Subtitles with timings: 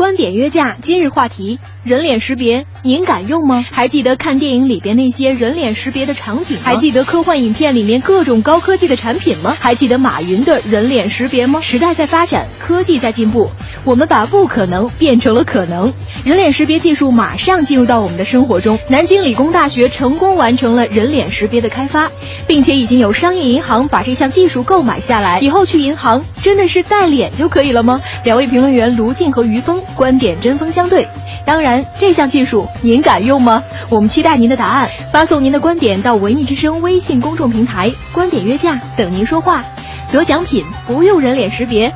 [0.00, 3.62] 观点约架，今日话题：人脸识别，您敢用吗？
[3.70, 6.62] 还记得看电影里边那些人脸识别的场景吗？
[6.64, 9.54] 还记得科幻影片里面各种高科技的产品吗？
[9.60, 11.60] 还记得马云的人脸识别吗？
[11.60, 13.50] 时代在发展，科技在进步，
[13.84, 15.92] 我们把不可能变成了可能。
[16.24, 18.78] 人脸识别技术马上进入到我们的生活中。
[18.88, 22.10] 南京理工大学成功完成了人脸识别的开发，
[22.46, 25.40] 并且已经有商业银行把这项技术购买下来。
[25.40, 28.00] 以后去银行真的是带脸就可以了吗？
[28.24, 31.08] 两位评论员卢静和于峰观点针锋相对。
[31.44, 33.64] 当然，这项技术您敢用吗？
[33.90, 39.64] 我们期待您的答案，发送您的观点到文艺之声微信公众平台“观点约架”，等您说话。
[40.12, 41.94] 得奖品不用人脸识别。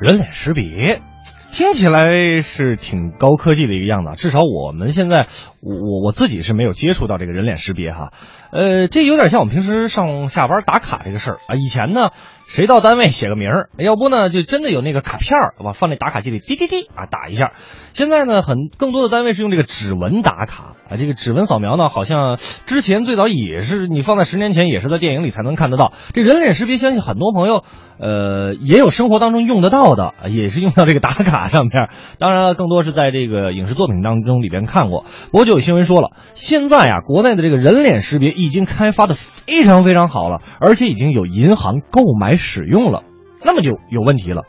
[0.00, 1.00] 人脸识别
[1.52, 5.26] 听起来是挺高科技的一个样子，至少我们现在
[5.60, 8.12] 我我自己是没有接触到这个人脸识别哈，
[8.52, 11.54] 呃，这有点像我们平时上下班打卡这个事儿啊。
[11.54, 12.10] 以前呢，
[12.52, 17.52] 谁到单位写个名儿，要不呢就真的有那个卡片儿，往放那打卡机里滴滴滴啊打一下。
[17.94, 22.36] 现在呢，很更多的单位是用这个指纹打卡啊，这个指纹扫描呢，好像
[22.66, 25.94] 之前最早也是你放在十年前也是在电影里才能看得到。
[26.12, 27.64] 这人脸识别，相信很多朋友
[27.98, 31.88] 呃也有生活当中用得到的，也是用到这个打卡上面。
[32.18, 35.06] 当然了，更多是在这个影视作品当中里边看过。
[35.30, 43.04] 不过就有新闻说了，现在啊，国内的这个人脸识别已经开发的非常非常好了，而且已经有银行购买使用了。
[43.42, 44.42] 那么就有问题了，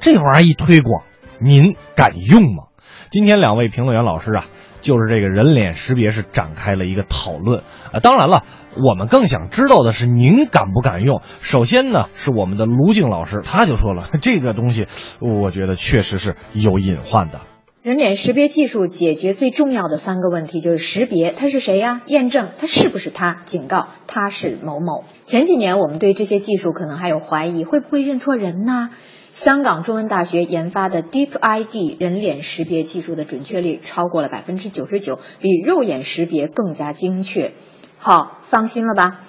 [0.00, 1.04] 这玩意儿一推广，
[1.38, 2.64] 您敢用吗？
[3.10, 4.44] 今天两位评论员老师啊，
[4.80, 8.00] 就是这个人脸识别是展开了一个讨论啊。
[8.02, 8.42] 当然了，
[8.76, 11.22] 我们更想知道的是您敢不敢用。
[11.40, 14.86] 首先呢，是我们的卢静老师，他就说了， 这个东西
[15.20, 17.40] 我觉得确实是有隐患的。
[17.84, 25.04] 人脸识别技术解决最重要的三个问题，就是识别他是谁呀，验证他是不是他，警告他是某某。
[25.24, 28.88] 前几年我们对这些技术可能还有怀疑，会不会认错人呢？
[29.32, 37.52] 香港中文大学研发的 Deep ID 人脸识别技术的准确率超过了百分之九十九，比肉眼识别更加精确。
[37.98, 39.20] 好，放心了吧？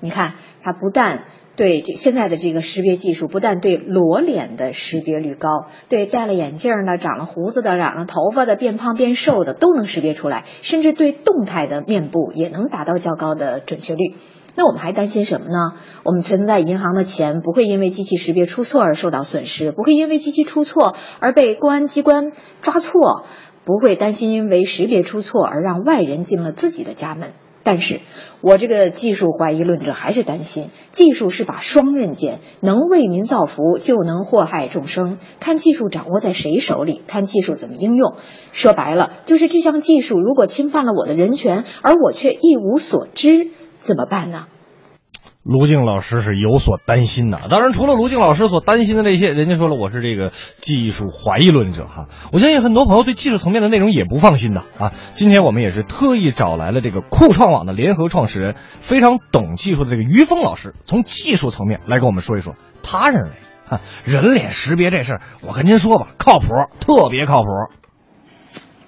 [0.00, 14.14] 你看，它不但对这现在的这个识别技术，不但对裸脸的识别率高，对戴了眼镜的、长了胡子的、染了头发的、变胖变瘦的都能识别出来，甚至对动态的面部也能达到较高的准确率。
[14.54, 15.74] 那我们还担心什么呢？
[16.04, 23.24] 我们存在银行的钱不会因为机器识别出错而受到损失，不会因为机器出错而被公安机关抓错，
[23.64, 27.30] 不会担心因为识别出错而让外人进了自己的家门。
[27.64, 28.00] 但是
[28.40, 35.18] 我这个技术怀疑论者还是担心，技术是把双刃剑，能为民造福，就能祸害众生。
[35.38, 38.14] 看技术掌握在谁手里，看技术怎么应用。
[38.50, 44.46] 说白了，就是这项技术如果侵犯了我的人权，而我却一无所知，怎么办呢？
[45.44, 47.38] 卢静老师是有所担心的。
[47.50, 50.30] 当然，除了卢静老师所担心的那些，人家说了，我是这个
[50.60, 52.06] 技术怀疑论者哈。
[52.32, 54.92] 我相信很多朋友对技术层面的内容也不放心的啊。
[55.12, 62.54] 今天我们也是特意找来了这个酷创网的联合创始人，非常懂技术的这个于峰老师，从技术层面来跟我们说一说。
[62.84, 63.30] 他认为，
[63.66, 66.46] 哈，人脸识别这事儿，我跟您说吧，靠谱，
[66.78, 67.48] 特别靠谱。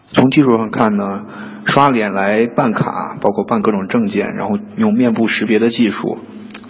[0.06, 1.24] 从技术上看呢，
[1.64, 6.18] 刷脸来办卡，包括办各种证件，然后用面部识别的技术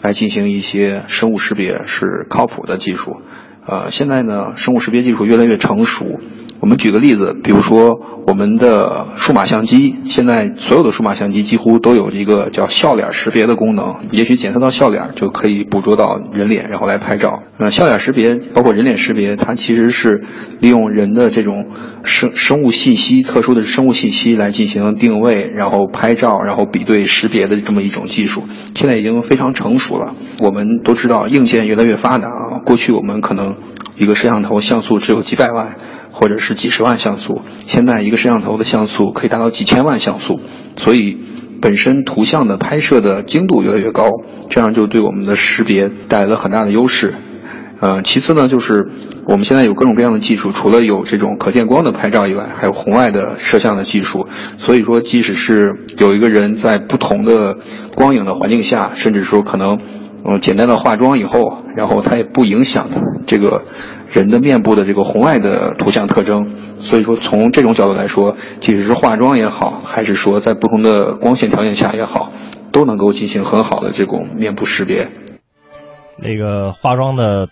[0.04, 3.22] 来进行一些生物识别是靠谱的技术。
[3.65, 6.20] 呃，现在呢，生物识别技术越来越成熟。
[6.64, 17.42] 我们举个例子，比如说我们的数码相机，现在所有的数码相机几乎都有一个叫笑脸识别的功能，也许检测到笑脸就可以捕捉到人脸，然后来拍照。
[17.58, 20.24] 呃，笑脸识别包括人脸识别，它其实是
[20.58, 21.66] 利用人的这种
[22.03, 30.15] 生生物信息、特殊的生物信息来进行定位，然后拍照，然后比对识别的这么一种技术，现在已经非常成熟了。
[30.41, 33.56] 我们都知道硬件越来越发达啊，过去我们可能
[33.98, 35.77] 一个摄像头像素只有几百万。
[36.15, 40.39] 或者是几十万像素，现在一个摄像头的像素可以达到几千万像素，
[40.77, 41.19] 所以
[41.61, 44.09] 本身图像的拍摄的精度越来越高，
[44.49, 47.15] 这样就对我们的识别带来了很大的优势。
[47.81, 48.87] 呃，其次呢，就是
[49.27, 54.27] 我们现在有各种各样的技术，除了有这种可见光的拍照以外，还有红外的摄像的技术。
[54.57, 57.59] 所以说，即使是有一个人在不同的
[57.95, 59.81] 光影的环境下，甚至说可能，
[60.26, 62.88] 嗯，简单的化妆以后，然后它也不影响
[63.26, 63.65] 这个。
[64.12, 72.30] 人的面部的这个红外的图像特征，所以说从这种角度来说，即使是化妆也好，还是说在不同的光线条件下也好，
[72.71, 75.09] 都能够进行很好的这种面部识别。
[76.16, 77.48] 那个化妆的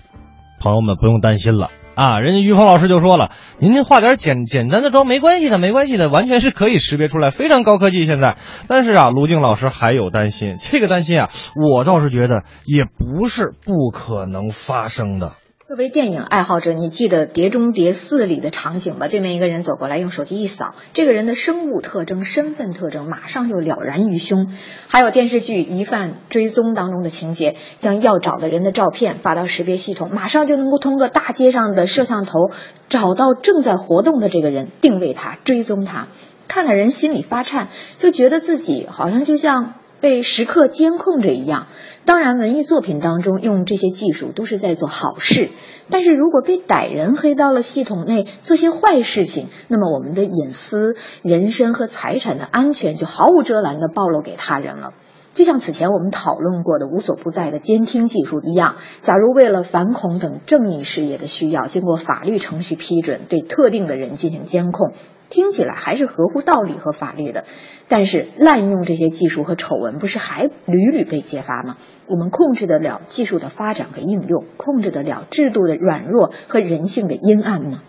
[0.61, 8.37] 朋友们不用担心了啊，人家于峰老师就说了，您化点简简单的妆没关系的，没关系的，完全是可以识别出来，非常高科技现在。
[8.67, 15.33] 但是啊，卢静老师还有担心，这个担心啊，我倒是觉得也不是不可能发生的。
[15.73, 19.09] 作为电影爱好者，你记得《碟中谍四》里的场景吧？
[19.09, 24.53] 对面一个人走过来，用手机一扫，这个人的生物特征、身份特征马上就了然于胸。
[24.89, 32.51] 还有电视剧《疑犯追踪》当中的情节，将要找的人的照片发到识别系统，马上就能够通过大街上的摄像头
[32.91, 36.09] 找到正在活动的这个人，定位他，追踪他。
[36.49, 39.73] 看的人心里发颤，就觉得自己好像就像。
[40.03, 41.69] 被时刻监控着一样。
[42.05, 45.51] 当然，文艺作品当中用这些技术都是在做好事，
[45.89, 54.93] 但是如果被歹人黑到了系统内做些坏事情，那么我们的隐私、人身和财产的安全就毫无遮拦地暴露给他人了。
[55.35, 64.93] 就像此前我们讨论过的无所不在的监听技术一样，假如为了反恐等正义事业的需要，经过法律程序批准对特定的人进行监控，
[65.31, 67.45] 听起来还是合乎道理和法律的。
[67.89, 71.77] 但是滥用这些技术和丑闻不是还屡屡被揭发吗？
[72.07, 77.83] 我们控制得了技术的发展和应用，控制得了制度的软弱和人性的阴暗吗？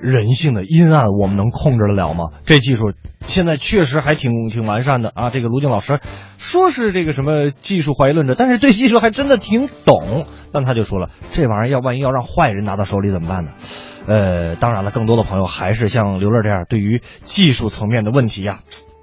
[0.00, 2.30] 人性的阴暗，我们能控制得了吗？
[2.44, 2.92] 这技术
[3.26, 5.30] 现在确实还挺挺完善的啊！
[5.30, 6.00] 这个卢静老师
[6.36, 10.26] 说是这个什么技术怀疑论者，但是对技术还真的挺懂。
[10.52, 13.50] 但他就说了，这玩意儿要万一要让坏人拿到手里怎么办呢？
[14.06, 18.60] 呃，当然了，更多的朋友还是像刘乐这样，对于技术层面的问题呀，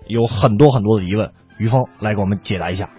[0.07, 1.31] 有很多很多的疑问。
[1.57, 2.89] 于峰来给我们解答一下。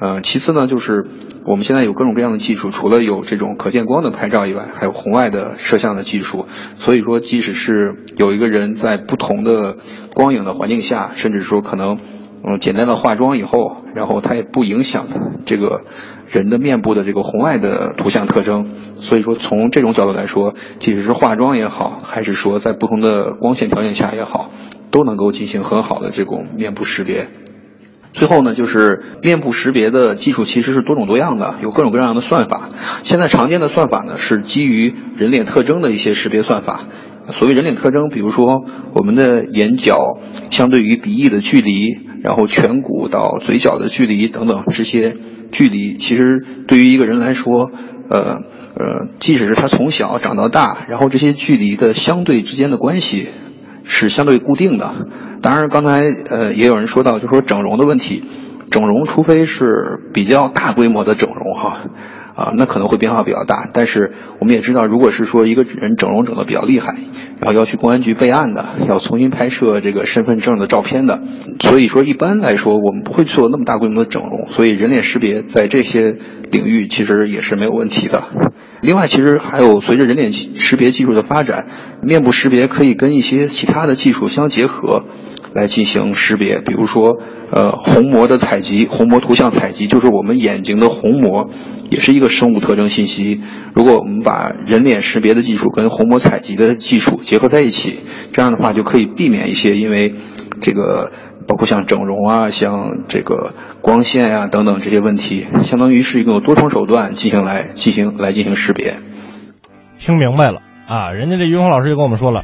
[0.00, 1.04] 呃，其次呢，就是
[1.44, 6.46] 我们现在有各种各样的技术，除了有这种可见光的拍照以外，还有红外的摄像的技术。
[6.78, 9.76] 所以说，即使是有一个人在不同的
[10.14, 11.98] 光影的环境下，甚至说可能
[12.42, 15.06] 嗯简单的化妆以后，然后它也不影响
[15.44, 15.82] 这个
[16.30, 18.68] 人的面部的这个红外的图像特征。
[19.00, 24.50] 所以说，从这种角度来说，即使是化妆也好，还是说在不同的光线条件下也好，
[24.90, 27.28] 都能够进行很好的这种面部识别。
[28.12, 32.70] 最后呢，就是面部识别的技术其实是多种多样的，有各种各样的算法。
[33.02, 36.80] 现在常见的算法呢，是基于人脸特征的一些识别算法。
[37.30, 38.64] 所谓人脸特征，比如说
[38.94, 40.18] 我们的眼角
[40.50, 45.16] 相对于鼻翼的距离，然后颧骨到嘴角的距离等等这些
[45.52, 47.70] 距离，其实对于一个人来说，
[48.08, 48.42] 呃
[48.74, 53.28] 呃，即使是他从小长到大，然后这些距离的相对之间的关系。
[53.92, 54.94] 是相对固定的，
[55.42, 58.22] 当然刚才呃也有人说到，就说整容的问题，
[58.70, 61.82] 整容除非是比较大规模的整容哈，
[62.36, 66.94] 啊那可能会变化比较大，但是我们也知道，如果是说一个人整容整的比较厉害，
[67.40, 71.20] 然后要去公安局备案的，要重新拍摄这个身份证的照片的，
[71.60, 76.14] 所以说一般来说我们不会做那么大规模的整容，所以人脸识别在这些
[76.52, 78.22] 领域其实也是没有问题的。
[78.82, 81.66] 另外，其实还有随着人脸识别技术的发展，
[82.02, 85.04] 面部识别可以跟一些其他的技术相结合，
[85.52, 86.60] 来进行识别。
[86.60, 87.18] 比如说，
[87.50, 91.50] 呃，虹膜的采集，虹膜图像采集，就是我们眼睛的虹膜，
[91.90, 93.40] 也是一个生物特征信息。
[93.74, 98.00] 如果我们把人脸识别的技术跟虹膜采集的技术结合在一起，
[98.32, 100.14] 这样的话就可以避免一些因为
[100.62, 101.12] 这个。
[101.50, 108.98] 包括像整容啊，像这个光线呀等等这些问题，相当于是一个多重手段进行来进行来进行识别。
[109.98, 112.42] 听明白了啊，人家这于红老师就跟我们说了，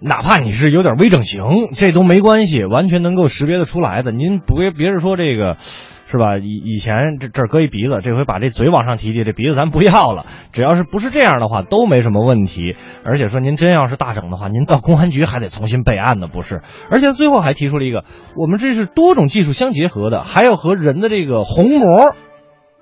[0.00, 1.42] 哪怕你是有点微整形，
[1.74, 4.12] 这都没关系，完全能够识别的出来的。
[4.12, 5.56] 您不别别是说这个。
[6.12, 6.36] 是吧？
[6.36, 10.26] 以以前这这搁一鼻子，这回把这嘴往上提提，这鼻子咱不要了。
[10.52, 12.76] 只要是不是这样的话，都没什么问题。
[13.02, 16.60] 而且说您真要是大整的话，您到公安局还得重新备案呢，不是？
[16.90, 18.04] 而且最后还提出了一个，
[18.36, 22.14] 我们这是多种技术相结合的，还要和人的这个虹膜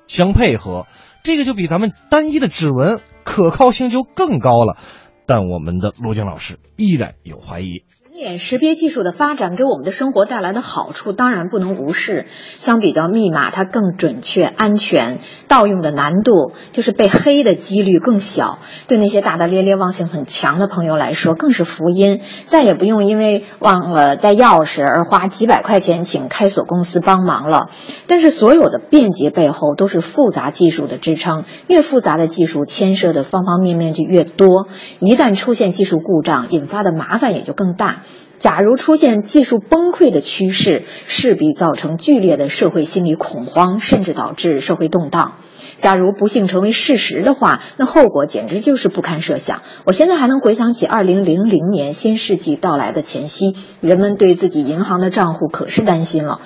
[0.08, 0.88] 相配合，
[1.22, 4.76] 这个就比咱们单一的指纹可靠性就更高了。
[5.24, 7.84] 但我们的陆静老师依然有怀疑。
[8.20, 12.26] 脸识别技术的发展给我们的生活带来的好处，当然不能无视。
[12.58, 18.58] 相比较密码，它更准确、安全，盗用的难度就是被黑的几率更小。
[18.88, 27.70] 对那些大大咧咧、忘性很强的朋友来说，更是福音，再也不用因为忘了带钥匙而花几百块钱请开锁公司帮忙了。
[28.06, 38.02] 但是，所有的便捷背后都是复杂技术的支撑，越复杂的技术牵涉的方方面面就越多，一旦出现技术故障，引发的麻烦也就更大。
[38.38, 45.34] 假如出现技术崩溃的趋势，势必造成剧烈的社会心理恐慌，甚至导致社会动荡。
[45.76, 49.62] 假如不幸成为事实的话，那后果简直就是不堪设想。
[49.84, 56.40] 我现在还能回想起二零零零年新世纪到来的前夕，人们对自己银行的账户可是担心了。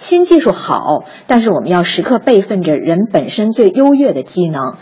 [0.00, 4.76] 新技术好，但是我们要时刻备份着人本身最优越的技能。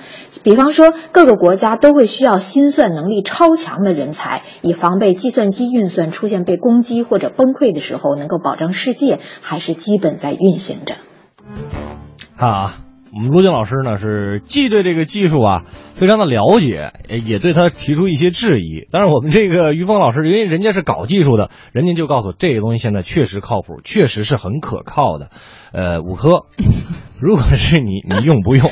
[0.44, 10.94] 比方说，各个国家都会需要心算能力超强的人才，以防备计算机运算出现被攻击或者崩溃的时候，能够保证世界还是基本在运行着。
[12.36, 12.78] 啊，
[13.14, 15.62] 我们陆静老师呢是既对这个技术啊
[15.94, 16.92] 非常的了解，
[17.24, 18.86] 也对他提出一些质疑。
[18.92, 25.30] 但是我们这个于峰老师，因为人家是搞技术的，人家就告诉这个东西现在确实靠谱，确实是很可靠的。
[25.72, 26.46] 呃，五科，
[27.20, 28.70] 如果是你，你用不用？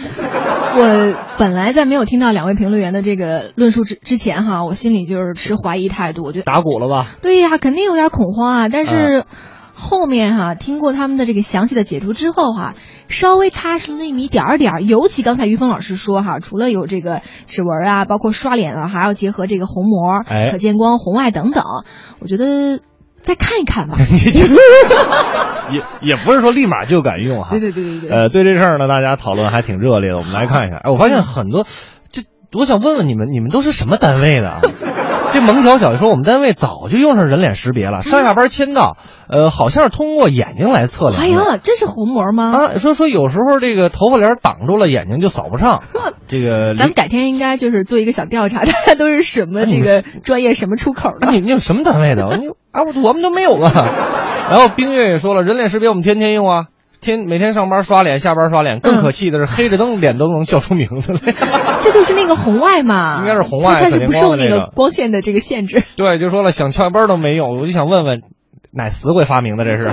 [0.78, 7.06] 我 本来在没有听到两位评论员的这个论述之之前哈，我心里就是持怀疑态度，我觉得打鼓了吧？
[7.22, 8.68] 对呀，肯定有点恐慌啊。
[8.68, 9.24] 但是
[9.78, 12.72] 后面哈，听过他们的这个详细的解读之后哈，
[13.08, 14.80] 稍微踏实了那么一点儿点儿。
[14.80, 21.62] 尤其刚才于峰老师说哈，除了有这个指纹啊，包括刷脸啊，还要结合这个虹膜、哎可见光、红外等等，
[22.20, 22.80] 我觉得
[23.20, 23.98] 再看一看吧。
[25.70, 27.50] 也也不是说立马就敢用哈。
[27.50, 28.10] 对对对对对。
[28.10, 30.16] 呃，对这事儿呢，大家讨论还挺热烈的。
[30.16, 31.66] 我们来看一下，哎，我发现很多，
[32.10, 32.22] 这
[32.58, 34.60] 我想问问你们，你们都是什么单位的啊？
[35.36, 38.96] 这萌小小就说我们单位早就用上人脸识别了，上下班签到，
[39.28, 41.22] 呃，好像是通过眼睛来测量的。
[41.22, 42.52] 哎呀，这是虹膜吗？
[42.56, 45.82] 啊，说说有时候这个头发帘挡住了，眼睛就扫不上。
[46.26, 51.30] 这个咱们改天应该就是做一个小调查，大家都是什么这个专业什么出口的？
[51.30, 52.22] 你你有什么单位的？
[52.40, 53.72] 你啊，我我们都没有啊。
[54.50, 56.64] 然后冰月也说了，人脸识别我们天天用啊，
[57.00, 58.80] 天每天上班刷脸，下班刷脸。
[58.80, 61.20] 更可气的是，黑着灯脸都能叫出名字来。
[61.82, 63.20] 这就是那个红外嘛？
[63.20, 65.82] 应该是红外它是不受那个光线的这个限制。
[65.96, 68.22] 对，就说了想翘班都没用，我就想问问，
[68.72, 69.88] 哪死鬼发明的这是？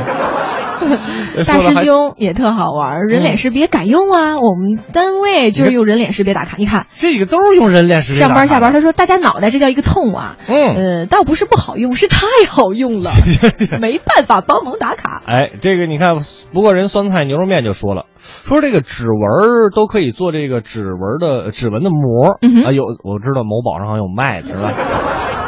[1.48, 4.39] 大师兄也特好玩，人脸识别敢用啊！
[4.39, 8.20] 我们单位就是用人脸识别打卡，你看这个都是用人脸识别。
[8.20, 10.38] 上班下班，他说大家脑袋这叫一个痛啊。
[10.48, 13.12] 嗯，呃，倒不是不好用，是太好用了，
[13.80, 15.22] 没办法帮忙打卡。
[15.25, 16.18] 哎，这个你看，
[16.53, 24.72] 不过人酸菜牛肉面就说了，说这个指纹都可以做这个指纹的指纹的膜、嗯、啊，有我知道某宝上好像有卖的是吧？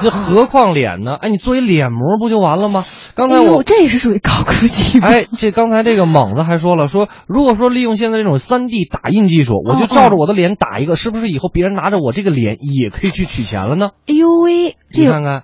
[0.04, 1.16] 那何况脸呢？
[1.16, 2.84] 哎，你做一脸膜不就完了吗？
[3.16, 5.00] 刚才我、哎、这也是属于高科技。
[5.00, 13.92] 哎，这刚才这个猛子还说了，说如果说利用现在这种三 D 打印技术，我就照着我的脸打一个，哦是不是以后别人拿着我这个脸也可以去取钱了呢？
[14.08, 15.44] 哎呦喂，这你看看。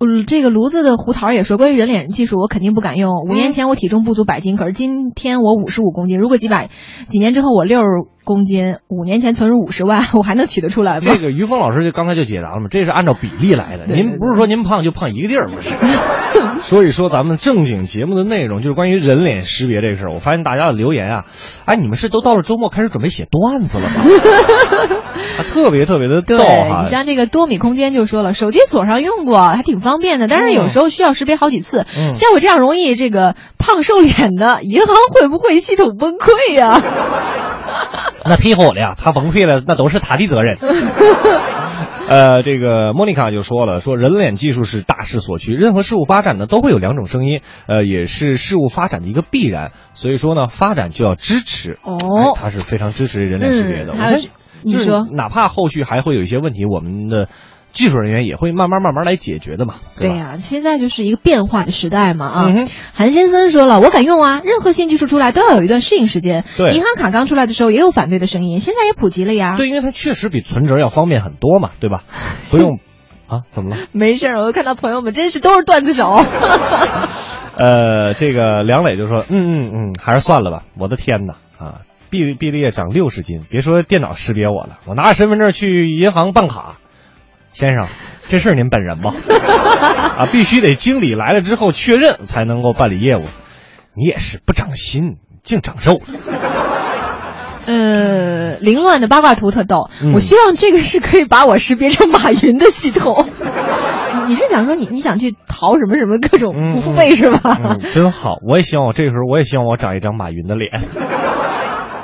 [0.00, 3.22] 呃，这个炉子的胡桃也说，关于人脸技术，我肯定不敢用。
[3.28, 6.18] 五年前我体重不足百斤，可是今天我五十五公斤。
[6.18, 6.70] 如果几百
[7.06, 7.86] 几年之后我六十
[8.24, 11.00] 公斤，五年前存入五十万，我还能取得出来吗？
[11.02, 13.86] 这个于峰老师就刚才就解答了嘛，这是按照比例来的。
[13.86, 15.68] 您不是说您胖就胖一个地儿，不是？
[16.64, 20.12] 所以说咱们正经节目的内容就是关于人脸识别这个事儿。
[20.12, 21.24] 我发现大家的留言啊，
[21.66, 23.94] 哎，你们是都到了周末开始准备写段子了吗？
[25.38, 26.80] 啊，特别特别的逗哈！
[26.82, 31.84] 你像这个多米空间就说了，手机锁上用过，还挺方便的，但是有时候需要识别好几次。
[31.96, 36.80] 嗯、像我这样容易这个胖瘦脸的，银行会不会系统崩溃呀、
[38.24, 38.94] 那忒火了呀！
[38.98, 40.56] 他崩溃了，那都是他的责任。
[42.08, 49.72] 呃，这个莫妮卡就说了，说人脸技术是大势所趋，任何事物发展呢都会有两种声音，呃，也是事物发展的一个必然。
[49.94, 51.78] 所以说呢，发展就要支持。
[51.82, 53.92] 哦，哎、他是非常支持人脸识别的。
[53.92, 54.30] 嗯、我相信，
[54.62, 57.28] 你说，哪怕后续还会有一些问题，我们的。
[57.74, 59.74] 技术人员也会慢慢慢慢来解决的嘛。
[60.00, 62.44] 对呀、啊，现在就是一个变化的时代嘛啊。
[62.48, 66.44] 嗯、韩先生说了，我敢用啊，任何新技术出来都要有一段适应时间。
[66.56, 69.56] 对，银行卡刚出来的时候也有反对的声音，现在也普及了呀。
[69.58, 72.04] 对，因为它确实比存折要方便很多嘛，对吧？
[72.50, 72.78] 不用
[73.26, 73.86] 啊，怎么了？
[73.92, 76.24] 没事儿，我看到朋友们真是都是段子手。
[77.58, 80.62] 呃，这个梁磊就说，嗯嗯嗯，还是算了吧。
[80.78, 81.80] 我的天哪啊！
[82.10, 86.76] 毕毕了业长六十斤，别说电脑识别我了，我拿着身份证去银行办卡。
[87.54, 87.86] 先生，
[88.28, 89.14] 这是您本人吗？
[90.18, 93.22] 啊，必须得经理来了之后确认才能够办理业务。
[93.94, 96.02] 你也是不长心，净长肉。
[97.66, 99.88] 呃，凌乱的八卦图特逗。
[100.02, 103.26] 嗯、我希望这个是可以把我识别成马云的系统。
[104.28, 107.92] 你是想说你你想去淘什么什么各种不付费是吧、嗯嗯？
[107.92, 110.72] 真好，我也希望我这个时候我也希望我长一张马云的脸。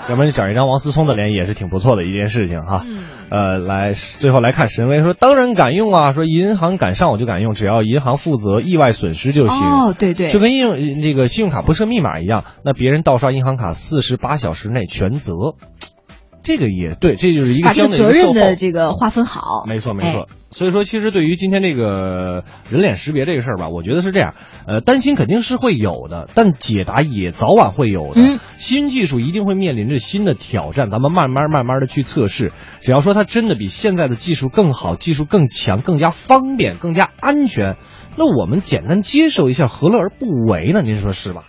[0.09, 2.85] 要不然你长一张王思聪的脸也是挺不错的一件事情哈。
[2.85, 2.99] 嗯、
[3.31, 9.63] 呃，来最后来看神威说，当然敢用啊，说银行敢上我就敢用，只要银行负责意外损失就行。
[9.63, 15.35] 哦，对对，就跟用这个信用卡不设密码一样，那别人盗刷银行卡四十八小时内全责。
[16.43, 19.65] 这个也对，这就是一个相对责任的这个划分好。
[19.67, 20.23] 没错没错。
[20.23, 24.35] 哎、所以说，其实对于今天这个人脸识别这个事儿吧，我觉得是这样，
[24.67, 28.21] 呃，担心肯定是会有的，但解答也早晚会有的。
[28.21, 32.53] 嗯，新技术一定会面临着新的挑战，咱们慢慢慢慢的去测试。
[32.81, 37.77] 只要说它真的比现在的技术更好，技术更强，更加方便，更加安全，
[38.17, 40.83] 那我们简单接受一下，何乐而不为呢？
[40.83, 41.45] 您说是吧？